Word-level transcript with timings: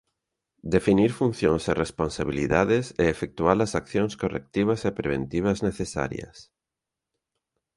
Definir 0.75 1.09
funcións 1.21 1.63
e 1.71 1.73
responsabilidades 1.83 2.85
e 3.01 3.03
efectuar 3.13 3.57
as 3.65 3.73
accións 3.81 4.13
correctivas 4.21 4.81
e 4.89 4.91
preventivas 4.99 5.57
necesarias. 5.69 6.37